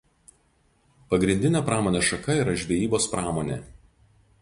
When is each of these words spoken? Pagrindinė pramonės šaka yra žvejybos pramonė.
Pagrindinė 1.11 1.63
pramonės 1.69 2.09
šaka 2.09 2.41
yra 2.45 2.59
žvejybos 2.65 3.11
pramonė. 3.15 3.65